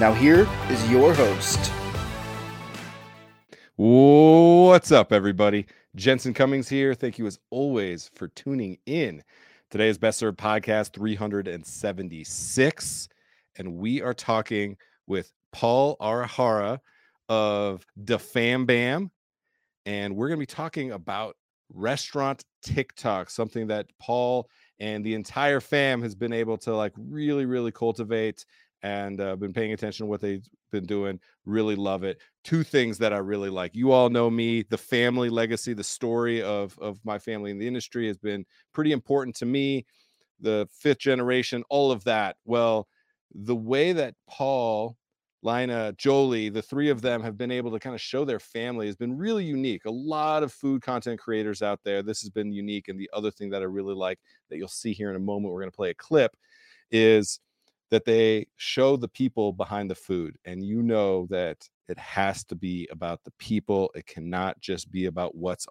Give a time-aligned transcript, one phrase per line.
[0.00, 1.70] Now, here is your host.
[3.76, 5.66] What's up, everybody?
[5.94, 6.94] Jensen Cummings here.
[6.94, 9.22] Thank you, as always, for tuning in.
[9.70, 13.08] Today is Best Served Podcast 376,
[13.58, 16.78] and we are talking with Paul Arahara
[17.28, 19.10] of Da Fam Bam,
[19.84, 21.36] and we're going to be talking about
[21.74, 24.48] restaurant TikTok, something that Paul
[24.78, 28.46] and the entire fam has been able to like really, really cultivate
[28.82, 31.20] and uh, been paying attention to what they've been doing.
[31.44, 32.18] Really love it.
[32.44, 33.74] Two things that I really like.
[33.74, 34.62] You all know me.
[34.62, 38.92] The family legacy, the story of of my family in the industry has been pretty
[38.92, 39.84] important to me.
[40.40, 42.36] The fifth generation, all of that.
[42.44, 42.88] Well,
[43.34, 44.96] the way that Paul,
[45.42, 48.86] Lina, Jolie, the three of them have been able to kind of show their family
[48.86, 49.84] has been really unique.
[49.84, 52.02] A lot of food content creators out there.
[52.02, 52.88] This has been unique.
[52.88, 55.52] And the other thing that I really like that you'll see here in a moment,
[55.52, 56.36] we're going to play a clip,
[56.90, 57.40] is
[57.90, 62.54] that they show the people behind the food and you know that it has to
[62.54, 65.66] be about the people it cannot just be about what's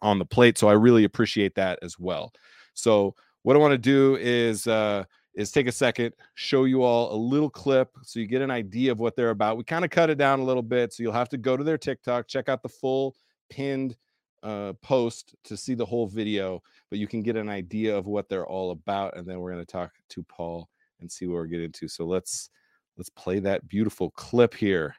[0.00, 2.32] on the plate so i really appreciate that as well.
[2.74, 7.14] So what i want to do is uh is take a second show you all
[7.14, 9.56] a little clip so you get an idea of what they're about.
[9.56, 11.64] We kind of cut it down a little bit so you'll have to go to
[11.64, 13.14] their tiktok check out the full
[13.50, 13.96] pinned
[14.42, 18.28] uh, post to see the whole video but you can get an idea of what
[18.28, 20.68] they're all about and then we're going to talk to paul
[21.00, 21.88] and see what we're getting to.
[21.88, 22.50] So let's
[22.96, 24.94] let's play that beautiful clip here.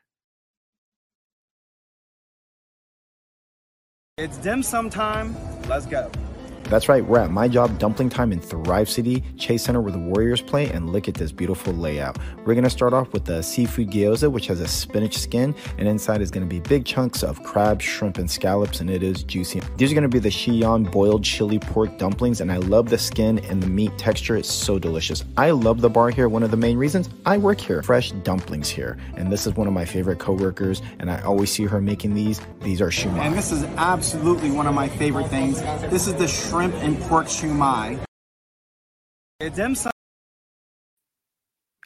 [4.17, 5.36] It's dim sum time.
[5.67, 6.11] Let's go.
[6.69, 9.97] That's right, we're at My Job Dumpling Time in Thrive City, Chase Center where the
[9.97, 12.19] Warriors play, and look at this beautiful layout.
[12.45, 16.21] We're gonna start off with the seafood gyoza, which has a spinach skin, and inside
[16.21, 19.63] is gonna be big chunks of crab, shrimp, and scallops, and it is juicy.
[19.77, 23.39] These are gonna be the Xi'an boiled chili pork dumplings, and I love the skin
[23.49, 24.36] and the meat texture.
[24.36, 25.25] It's so delicious.
[25.37, 26.30] I love the bar here.
[26.30, 27.81] One of the main reasons I work here.
[27.81, 31.65] Fresh dumplings here, and this is one of my favorite coworkers, and I always see
[31.65, 32.39] her making these.
[32.61, 33.21] These are shumai.
[33.21, 35.63] And this is absolutely one of my favorite things.
[35.89, 37.99] This is the shrimp and pork shumai.
[39.39, 39.92] It's dim sum.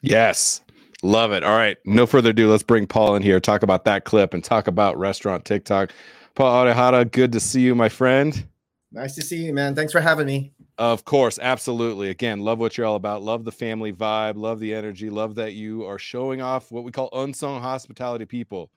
[0.02, 0.62] Yes.
[1.04, 1.44] Love it.
[1.44, 1.78] All right.
[1.86, 2.50] No further ado.
[2.50, 5.92] Let's bring Paul in here, talk about that clip and talk about restaurant TikTok.
[6.36, 8.46] Paul Arahara, good to see you, my friend.
[8.92, 9.76] Nice to see you, man.
[9.76, 10.54] Thanks for having me.
[10.78, 12.10] Of course, absolutely.
[12.10, 13.22] Again, love what you're all about.
[13.22, 14.38] Love the family vibe.
[14.38, 15.10] Love the energy.
[15.10, 18.72] Love that you are showing off what we call unsung hospitality people.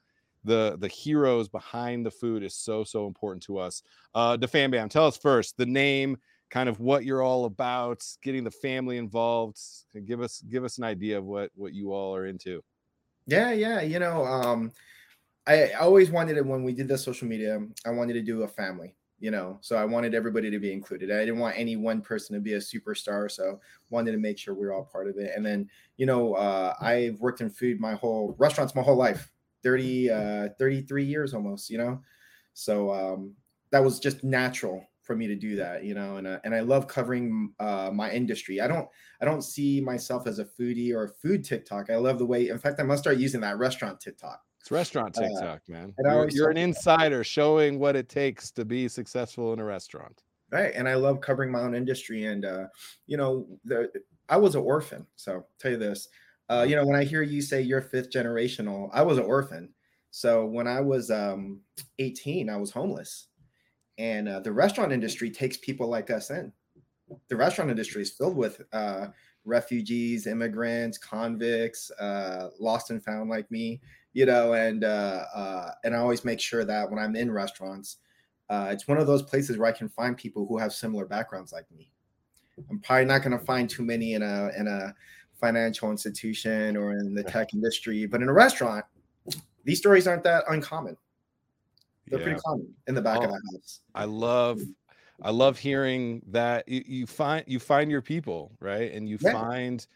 [0.47, 3.83] The the heroes behind the food is so so important to us.
[4.15, 6.17] Uh, the fam bam, tell us first the name,
[6.51, 9.59] kind of what you're all about, getting the family involved.
[10.05, 12.63] Give us give us an idea of what what you all are into.
[13.27, 13.81] Yeah, yeah.
[13.81, 14.73] You know, um,
[15.47, 17.61] I always wanted it when we did the social media.
[17.85, 18.95] I wanted to do a family.
[19.19, 21.11] You know, so I wanted everybody to be included.
[21.11, 23.59] I didn't want any one person to be a superstar, so
[23.89, 25.33] wanted to make sure we are all part of it.
[25.35, 29.33] And then, you know, uh, I've worked in food my whole restaurants my whole life
[29.67, 32.01] 30 uh 33 years almost you know?
[32.55, 33.35] So um
[33.73, 36.19] that was just natural for me to do that you know?
[36.19, 38.61] And uh, and I love covering uh my industry.
[38.61, 38.89] I don't
[39.21, 41.91] I don't see myself as a foodie or a food TikTok.
[41.91, 44.41] I love the way in fact I must start using that restaurant TikTok.
[44.61, 48.87] It's restaurant TikTok uh, man you're, you're an insider showing what it takes to be
[48.89, 50.23] successful in a restaurant.
[50.53, 52.67] Right and I love covering my own industry and uh
[53.07, 53.91] you know the
[54.29, 56.09] I was an orphan so I'll tell you this
[56.49, 59.71] uh, you know, when I hear you say you're fifth generational, I was an orphan.
[60.11, 61.61] So when I was um,
[61.99, 63.29] 18, I was homeless.
[63.99, 66.53] And uh, the restaurant industry takes people like us in.
[67.29, 69.09] The restaurant industry is filled with uh,
[69.45, 73.81] refugees, immigrants, convicts, uh, lost and found like me,
[74.13, 77.99] you know, and uh, uh, and I always make sure that when I'm in restaurants,
[78.51, 81.71] it's one of those places where I can find people who have similar backgrounds like
[81.71, 81.93] me.
[82.71, 84.95] I'm probably not going to find too many in a in a
[85.41, 88.85] financial institution or in the tech industry, but in a restaurant,
[89.65, 90.97] these stories aren't that uncommon.
[92.09, 92.25] They're yeah.
[92.25, 93.81] pretty common in the back oh, of the house.
[93.95, 94.61] I love
[95.23, 98.93] I love hearing that you, you find you find your people, right?
[98.93, 99.33] And you yeah.
[99.33, 99.87] find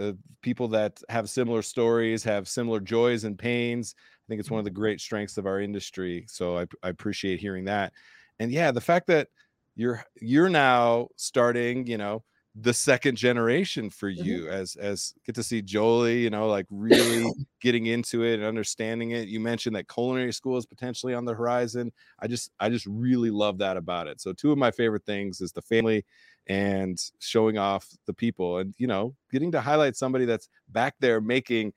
[0.00, 0.12] uh,
[0.42, 3.94] people that have similar stories, have similar joys and pains.
[3.98, 6.26] I think it's one of the great strengths of our industry.
[6.28, 7.92] So I, I appreciate hearing that.
[8.38, 9.28] And yeah, the fact that
[9.76, 12.22] you're you're now starting, you know,
[12.58, 14.40] the second generation for Mhm.
[14.40, 18.44] you as as get to see Jolie, you know, like really getting into it and
[18.44, 19.28] understanding it.
[19.28, 21.92] You mentioned that culinary school is potentially on the horizon.
[22.20, 24.20] I just I just really love that about it.
[24.22, 26.04] So two of my favorite things is the family
[26.46, 31.20] and showing off the people and you know, getting to highlight somebody that's back there
[31.20, 31.74] making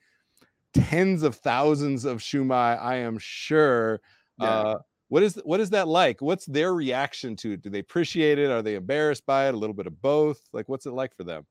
[0.73, 4.01] tens of thousands of shumai, I am sure.
[4.37, 4.63] Yeah.
[4.63, 6.21] Uh what is what is that like?
[6.21, 7.61] What's their reaction to it?
[7.61, 8.49] Do they appreciate it?
[8.49, 9.55] Are they embarrassed by it?
[9.55, 10.39] A little bit of both?
[10.53, 11.45] Like what's it like for them?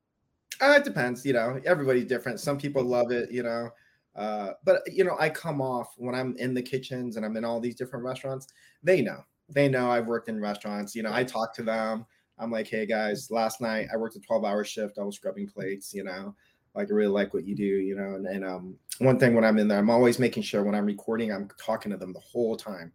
[0.60, 1.60] Uh, it depends, you know.
[1.64, 2.40] Everybody's different.
[2.40, 3.70] Some people love it, you know.
[4.16, 7.44] Uh, but you know, I come off when I'm in the kitchens and I'm in
[7.44, 8.48] all these different restaurants.
[8.82, 9.24] They know.
[9.48, 10.94] They know I've worked in restaurants.
[10.94, 12.06] You know, I talk to them.
[12.38, 14.98] I'm like, hey guys, last night I worked a 12 hour shift.
[14.98, 15.92] I was scrubbing plates.
[15.94, 16.34] You know,
[16.74, 17.64] like I really like what you do.
[17.64, 20.64] You know, and, and um, one thing when I'm in there, I'm always making sure
[20.64, 22.92] when I'm recording, I'm talking to them the whole time.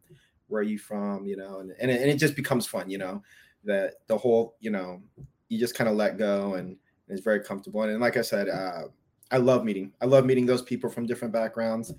[0.53, 1.25] Where are you from?
[1.25, 2.89] You know, and and it, and it just becomes fun.
[2.89, 3.23] You know,
[3.63, 5.01] that the whole, you know,
[5.49, 6.77] you just kind of let go and
[7.09, 7.81] it's very comfortable.
[7.81, 8.83] And, like I said, uh,
[9.31, 9.91] I love meeting.
[10.01, 11.93] I love meeting those people from different backgrounds.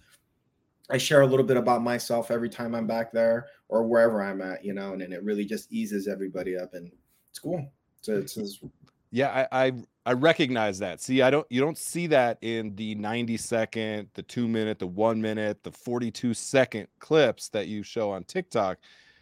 [0.91, 4.41] I share a little bit about myself every time I'm back there or wherever I'm
[4.41, 6.93] at, you know, and, and it really just eases everybody up, and
[7.31, 7.71] it's cool.
[8.03, 8.61] So it's, it's
[9.14, 9.72] Yeah, I, I
[10.06, 11.00] I recognize that.
[11.00, 14.88] See, I don't you don't see that in the 90 second, the 2 minute, the
[14.88, 18.78] 1 minute, the 42 second clips that you show on TikTok.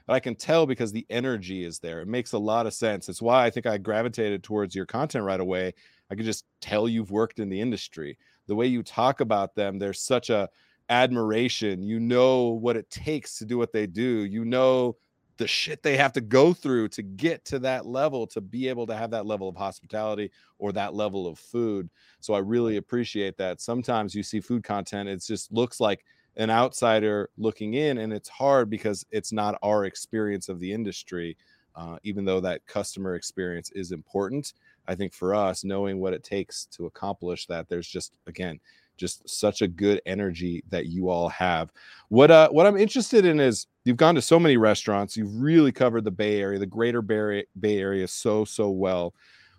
[0.06, 2.00] But I can tell because the energy is there.
[2.00, 3.08] It makes a lot of sense.
[3.10, 5.74] It's why I think I gravitated towards your content right away.
[6.10, 8.16] I could just tell you've worked in the industry.
[8.46, 10.48] The way you talk about them, there's such a
[10.88, 11.82] admiration.
[11.82, 14.24] You know what it takes to do what they do.
[14.24, 14.96] You know
[15.38, 18.86] the shit they have to go through to get to that level to be able
[18.86, 21.88] to have that level of hospitality or that level of food.
[22.20, 23.60] So i really appreciate that.
[23.60, 26.04] Sometimes you see food content it just looks like
[26.36, 31.36] an outsider looking in and it's hard because it's not our experience of the industry
[31.74, 34.52] uh, even though that customer experience is important.
[34.88, 38.60] I think for us knowing what it takes to accomplish that there's just again
[39.02, 41.72] just such a good energy that you all have.
[42.08, 45.72] What uh what I'm interested in is you've gone to so many restaurants, you've really
[45.72, 49.12] covered the Bay Area, the greater Bay, Area so so well.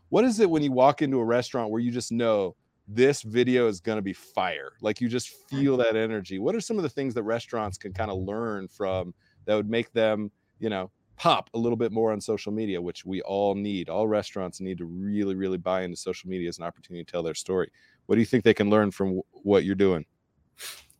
[0.08, 2.56] What is it when you walk into a restaurant where you just know
[2.88, 4.72] this video is going to be fire?
[4.80, 6.40] Like you just feel that energy.
[6.40, 9.14] What are some of the things that restaurants can kind of learn from
[9.46, 13.06] that would make them, you know, pop a little bit more on social media, which
[13.06, 13.90] we all need.
[13.90, 17.24] All restaurants need to really, really buy into social media as an opportunity to tell
[17.24, 17.70] their story.
[18.06, 20.06] What do you think they can learn from what you're doing?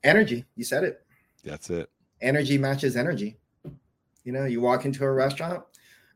[0.04, 0.46] energy.
[0.56, 1.02] You said it.
[1.44, 1.90] That's it.
[2.22, 3.38] Energy matches energy.
[4.24, 5.64] You know, you walk into a restaurant.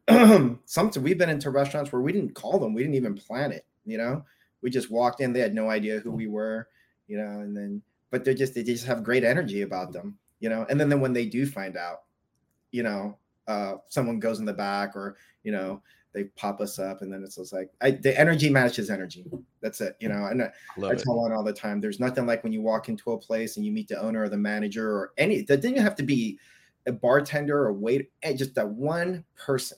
[0.65, 3.65] Something we've been into restaurants where we didn't call them, we didn't even plan it.
[3.85, 4.25] You know,
[4.61, 6.67] we just walked in, they had no idea who we were.
[7.07, 7.81] You know, and then
[8.11, 10.17] but they're just they just have great energy about them.
[10.39, 12.03] You know, and then then when they do find out,
[12.71, 13.17] you know,
[13.47, 15.81] uh, someone goes in the back or you know
[16.13, 19.25] they pop us up, and then it's just like I, the energy matches energy.
[19.61, 19.95] That's it.
[19.99, 21.79] You know, and I, Love I tell on all the time.
[21.79, 24.29] There's nothing like when you walk into a place and you meet the owner or
[24.29, 25.41] the manager or any.
[25.43, 26.39] That didn't have to be
[26.87, 28.09] a bartender or wait.
[28.23, 29.77] eh, Just that one person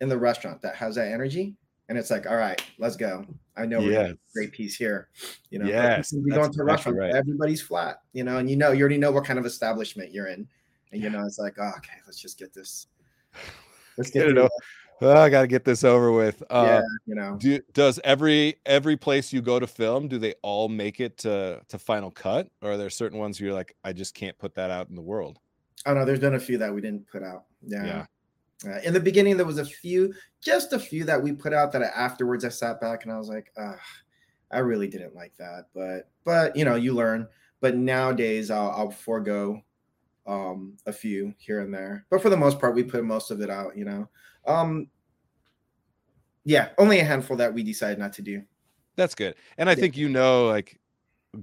[0.00, 1.54] in the restaurant that has that energy,
[1.88, 3.24] and it's like, all right, let's go.
[3.56, 5.08] I know we're a great piece here.
[5.50, 7.14] You know, Yes, you go into a restaurant, right.
[7.14, 8.02] everybody's flat.
[8.12, 10.46] You know, and you know, you already know what kind of establishment you're in,
[10.92, 12.88] and you know, it's like, oh, okay, let's just get this.
[13.96, 14.48] Let's Get it through
[15.04, 16.42] Oh, I got to get this over with.
[16.50, 17.36] Uh, yeah, you know.
[17.36, 21.60] do, does every every place you go to film do they all make it to
[21.68, 24.54] to final cut or are there certain ones where you're like i just can't put
[24.54, 25.38] that out in the world
[25.86, 27.44] Oh no, there's been a few that we didn't put out.
[27.66, 27.84] Yeah.
[28.64, 28.74] Yeah.
[28.74, 31.72] Uh, in the beginning, there was a few, just a few that we put out
[31.72, 33.78] that I, afterwards I sat back and I was like, ah,
[34.50, 35.66] I really didn't like that.
[35.74, 37.28] But but you know, you learn.
[37.60, 39.60] But nowadays, I'll, I'll forego
[40.26, 42.06] um, a few here and there.
[42.10, 43.76] But for the most part, we put most of it out.
[43.76, 44.08] You know.
[44.46, 44.88] Um,
[46.44, 48.42] yeah, only a handful that we decided not to do.
[48.96, 49.80] that's good and i Yeah.
[49.80, 50.78] think you know like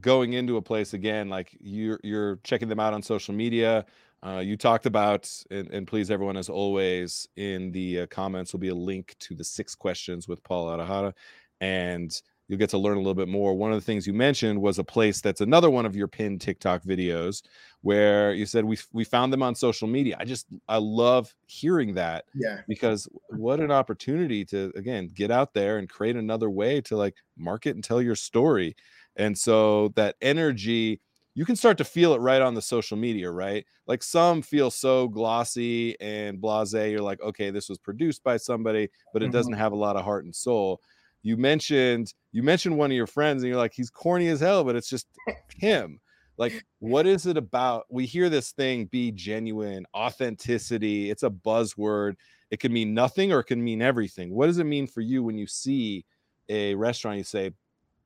[0.01, 3.85] going into a place again like you're you're checking them out on social media
[4.23, 8.59] uh, you talked about and, and please everyone as always in the uh, comments will
[8.61, 11.13] be a link to the six questions with paul arahara
[11.61, 13.55] and you'll get to learn a little bit more.
[13.55, 16.41] One of the things you mentioned was a place that's another one of your pinned
[16.41, 17.43] tiktok videos
[17.81, 20.17] where you said we we found them on social media.
[20.19, 22.63] I just i love hearing that Yeah.
[22.67, 27.15] because what an opportunity to again get out there and create another way to like
[27.37, 28.75] market and tell your story.
[29.15, 31.01] And so that energy
[31.33, 33.65] you can start to feel it right on the social media right?
[33.87, 38.89] Like some feel so glossy and blase you're like okay this was produced by somebody
[39.13, 39.31] but it Mhm.
[39.31, 40.81] doesn't have a lot of heart and soul
[41.23, 44.63] you mentioned you mentioned one of your friends and you're like he's corny as hell
[44.63, 45.07] but it's just
[45.55, 45.99] him
[46.37, 52.15] like what is it about we hear this thing be genuine authenticity it's a buzzword
[52.49, 55.23] it can mean nothing or it can mean everything what does it mean for you
[55.23, 56.05] when you see
[56.51, 57.51] a restaurant, you say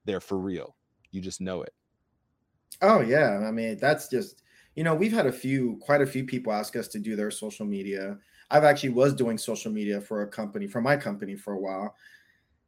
[0.06, 0.76] they're for real.
[1.12, 1.74] You just know it.
[2.82, 4.44] Oh yeah, I mean that's just
[4.76, 7.32] you know we've had a few, quite a few people ask us to do their
[7.32, 8.18] social media.
[8.52, 11.96] I've actually was doing social media for a company, for my company for a while,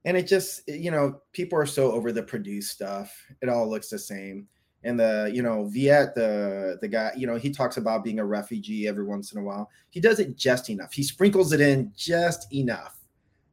[0.07, 3.13] and it just you know people are so over the produced stuff.
[3.41, 4.47] It all looks the same.
[4.83, 8.25] And the you know Viet, the the guy, you know he talks about being a
[8.25, 9.69] refugee every once in a while.
[9.89, 10.93] He does it just enough.
[10.93, 12.97] He sprinkles it in just enough.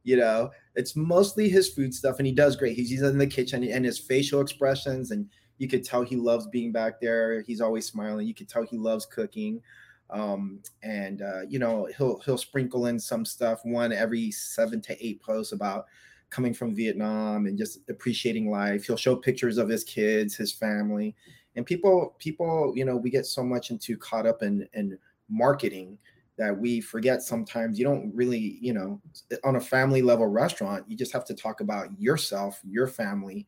[0.03, 2.77] You know, it's mostly his food stuff, and he does great.
[2.77, 6.47] He's, he's in the kitchen, and his facial expressions and you could tell he loves
[6.47, 7.41] being back there.
[7.41, 8.27] He's always smiling.
[8.27, 9.61] You could tell he loves cooking.
[10.09, 15.05] Um, and uh, you know, he'll he'll sprinkle in some stuff, one every seven to
[15.05, 15.85] eight posts about
[16.29, 18.85] coming from Vietnam and just appreciating life.
[18.85, 21.15] He'll show pictures of his kids, his family.
[21.55, 24.97] And people, people, you know, we get so much into caught up in in
[25.29, 25.97] marketing
[26.37, 29.01] that we forget sometimes you don't really, you know,
[29.45, 33.47] on a family level restaurant, you just have to talk about yourself, your family,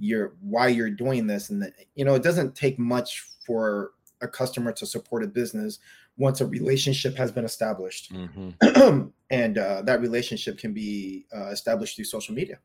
[0.00, 4.28] your why you're doing this and that you know it doesn't take much for a
[4.28, 5.78] customer to support a business
[6.16, 9.08] once a relationship has been established mm-hmm.
[9.34, 12.58] and uh, that relationship can be uh, established through social media.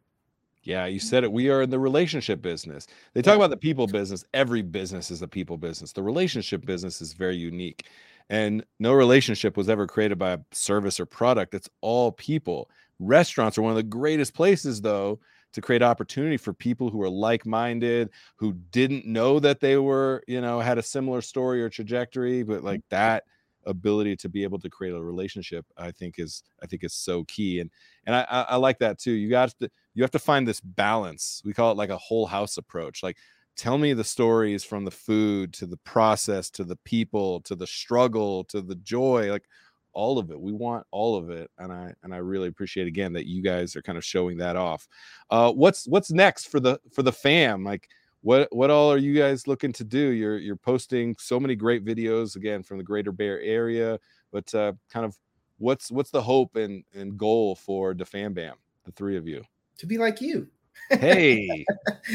[0.63, 1.31] Yeah you said it.
[1.31, 2.85] We are in the relationship business.
[3.13, 4.23] They talk about the people business.
[4.33, 5.93] Every business is a people business.
[5.93, 7.87] The relationship business is very unique.
[8.29, 11.55] And no relationship was ever created by a service or product.
[11.55, 12.69] It's all people.
[12.99, 15.19] Restaurants are one of the greatest places though
[15.53, 20.41] to create opportunity for people who are like-minded who didn't know that they were you
[20.41, 22.95] know had a similar story or trajectory but like mm-hmm.
[22.95, 23.23] that
[23.69, 27.23] ability to be able to create a relationship i think is i think is so
[27.25, 27.69] key and
[28.05, 31.41] and i i like that too you got to you have to find this balance
[31.45, 33.17] we call it like a whole house approach like
[33.55, 37.67] tell me the stories from the food to the process to the people to the
[37.67, 39.45] struggle to the joy like
[39.93, 40.39] all of it.
[40.39, 43.75] We want all of it, and I and I really appreciate again that you guys
[43.75, 44.87] are kind of showing that off.
[45.29, 47.63] Uh, what's what's next for the for the fam?
[47.63, 47.89] Like
[48.21, 50.09] what what all are you guys looking to do?
[50.09, 53.99] You're you're posting so many great videos again from the Greater Bay Area,
[54.31, 55.17] but uh, kind of
[55.57, 58.55] what's what's the hope and and goal for the fam bam?
[58.85, 59.43] The three of you
[59.77, 60.47] to be like you.
[60.89, 61.65] hey,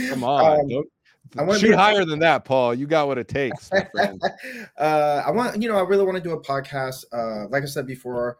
[0.08, 0.60] come on!
[0.60, 0.88] Um, Don't
[1.36, 2.74] I want to shoot higher than that, Paul.
[2.74, 4.22] You got what it takes, my friend.
[4.78, 7.04] uh, I want, you know, I really want to do a podcast.
[7.12, 8.38] Uh, like I said before,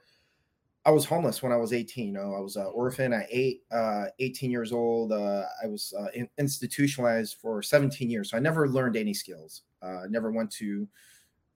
[0.86, 2.06] I was homeless when I was 18.
[2.06, 5.12] You know, I was an orphan at eight, uh, 18 years old.
[5.12, 9.62] Uh, I was uh, in, institutionalized for 17 years, so I never learned any skills.
[9.80, 10.86] Uh, never went to,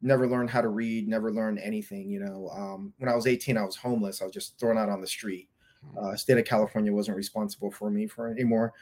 [0.00, 1.08] never learned how to read.
[1.08, 2.08] Never learned anything.
[2.08, 4.22] You know, um, when I was 18, I was homeless.
[4.22, 5.48] I was just thrown out on the street.
[5.92, 5.98] Hmm.
[5.98, 8.72] Uh, state of California wasn't responsible for me for anymore,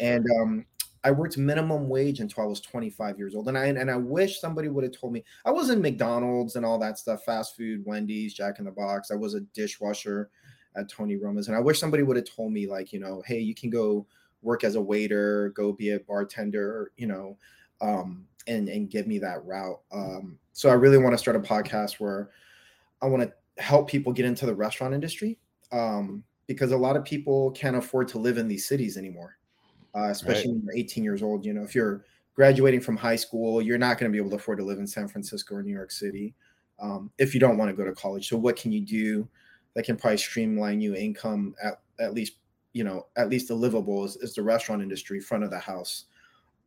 [0.00, 0.66] and um,
[1.06, 3.46] I worked minimum wage until I was 25 years old.
[3.46, 6.66] And I and I wish somebody would have told me I was in McDonald's and
[6.66, 9.12] all that stuff, fast food, Wendy's, Jack in the Box.
[9.12, 10.30] I was a dishwasher
[10.74, 11.46] at Tony Roma's.
[11.46, 14.04] And I wish somebody would have told me, like, you know, hey, you can go
[14.42, 17.38] work as a waiter, go be a bartender, you know,
[17.80, 19.78] um, and and give me that route.
[19.92, 22.30] Um, so I really want to start a podcast where
[23.00, 25.38] I want to help people get into the restaurant industry.
[25.70, 29.35] Um, because a lot of people can't afford to live in these cities anymore
[29.96, 30.56] uh, especially right.
[30.56, 31.44] when you're 18 years old.
[31.44, 34.36] You know, if you're graduating from high school, you're not going to be able to
[34.36, 36.34] afford to live in San Francisco or New York City
[36.78, 38.28] um, if you don't want to go to college.
[38.28, 39.28] So, what can you do
[39.74, 42.34] that can probably streamline you income at at least
[42.72, 46.04] you know at least the livable is, is the restaurant industry, front of the house.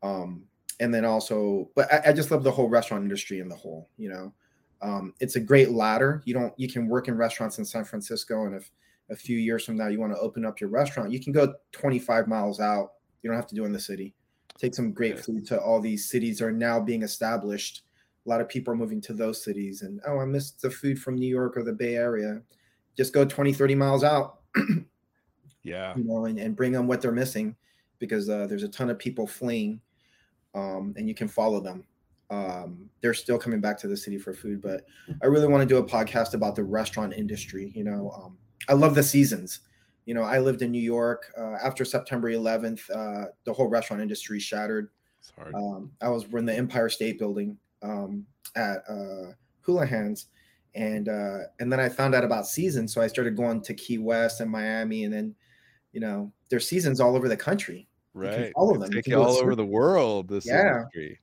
[0.01, 0.43] Um,
[0.79, 3.89] and then also, but I, I, just love the whole restaurant industry in the whole.
[3.98, 4.33] You know,
[4.81, 6.24] um, it's a great ladder.
[6.25, 8.71] You don't you can work in restaurants in San Francisco, and if
[9.09, 11.53] a few years from now you want to open up your restaurant, you can go
[11.74, 14.13] 25 miles out you don't have to do in the city.
[14.57, 17.83] Take some great food to all these cities are now being established.
[18.25, 20.99] A lot of people are moving to those cities and oh, I missed the food
[20.99, 22.41] from New York or the Bay Area.
[22.97, 24.39] Just go 20, 30 miles out.
[25.63, 25.95] yeah.
[25.95, 27.55] You know, and, and bring them what they're missing
[27.99, 29.79] because uh, there's a ton of people fleeing
[30.55, 31.85] um, and you can follow them.
[32.29, 34.85] Um, they're still coming back to the city for food, but
[35.23, 37.71] I really want to do a podcast about the restaurant industry.
[37.75, 39.61] You know, um, I love the seasons
[40.10, 42.89] you know, I lived in New York uh, after September 11th.
[42.89, 44.89] Uh, the whole restaurant industry shattered.
[45.54, 48.25] Um, I was in the Empire State Building um,
[48.56, 49.34] at uh,
[49.68, 50.30] Houlihan's,
[50.74, 54.00] and uh, and then I found out about seasons, so I started going to Key
[54.00, 55.36] West and Miami, and then,
[55.94, 57.88] you know, there's seasons all over the country.
[58.16, 58.89] Right, all of them.
[58.89, 60.28] Take you all over the world.
[60.28, 60.78] This yeah.
[60.78, 61.20] Industry.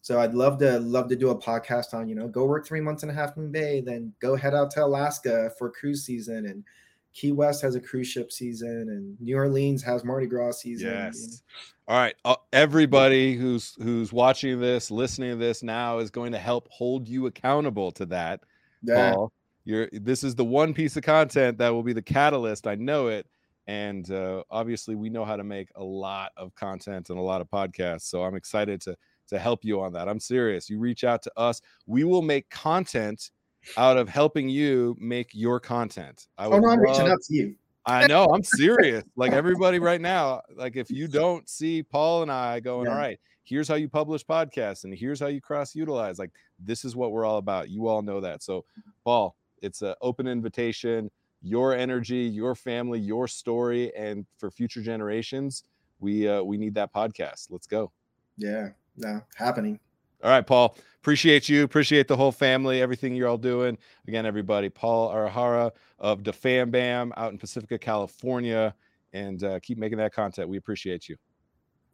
[0.00, 2.80] So I'd love to love to do a podcast on you know go work three
[2.80, 6.46] months and a half in Bay, then go head out to Alaska for cruise season
[6.46, 6.64] and
[7.12, 10.90] Key West has a cruise ship season, and New Orleans has Mardi Gras season.
[10.90, 11.42] Yes.
[11.88, 12.14] All right.
[12.24, 17.08] Uh, everybody who's who's watching this, listening to this now, is going to help hold
[17.08, 18.40] you accountable to that.
[18.82, 19.12] Yeah.
[19.12, 19.32] Paul.
[19.64, 22.66] You're this is the one piece of content that will be the catalyst.
[22.66, 23.26] I know it
[23.66, 27.40] And uh, obviously, we know how to make a lot of content and a lot
[27.40, 28.02] of podcasts.
[28.02, 28.96] So I'm excited to
[29.28, 30.08] to help you on that.
[30.08, 30.68] I'm serious.
[30.68, 33.30] You reach out to us, we will make content
[33.76, 36.26] out of helping you make your content.
[36.38, 37.54] I oh no, I'm reaching out to you.
[37.86, 38.26] I know.
[38.26, 39.04] I'm serious.
[39.16, 42.92] like everybody right now, like if you don't see Paul and I going, yeah.
[42.92, 46.18] all right, here's how you publish podcasts and here's how you cross utilize.
[46.18, 47.70] Like this is what we're all about.
[47.70, 48.42] You all know that.
[48.42, 48.64] So,
[49.04, 51.10] Paul, it's an open invitation.
[51.42, 55.64] Your energy, your family, your story, and for future generations,
[55.98, 57.46] we uh, we need that podcast.
[57.50, 57.90] Let's go.
[58.36, 59.80] Yeah, yeah, happening.
[60.22, 60.76] All right, Paul.
[61.00, 61.64] Appreciate you.
[61.64, 63.78] Appreciate the whole family, everything you're all doing.
[64.06, 68.74] Again, everybody, Paul Arahara of the Fam Bam out in Pacifica, California,
[69.14, 70.48] and uh, keep making that content.
[70.48, 71.16] We appreciate you.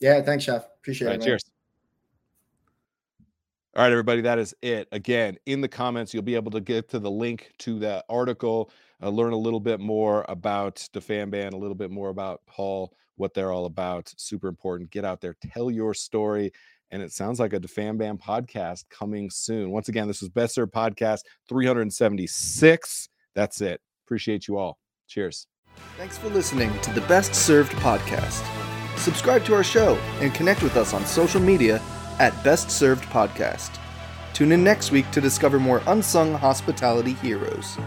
[0.00, 0.66] Yeah, thanks, Chef.
[0.80, 1.22] Appreciate it.
[1.22, 1.44] Cheers.
[3.76, 4.88] All right, everybody, that is it.
[4.90, 8.70] Again, in the comments, you'll be able to get to the link to that article,
[9.02, 12.40] uh, learn a little bit more about the Fam Bam, a little bit more about
[12.46, 14.12] Paul, what they're all about.
[14.16, 14.90] Super important.
[14.90, 16.52] Get out there, tell your story.
[16.90, 19.70] And it sounds like a Da Fam Bam podcast coming soon.
[19.70, 23.08] Once again, this was Best Served Podcast 376.
[23.34, 23.80] That's it.
[24.06, 24.78] Appreciate you all.
[25.08, 25.46] Cheers.
[25.98, 28.44] Thanks for listening to the Best Served Podcast.
[28.98, 31.82] Subscribe to our show and connect with us on social media
[32.18, 33.78] at Best Served Podcast.
[34.32, 37.78] Tune in next week to discover more unsung hospitality heroes.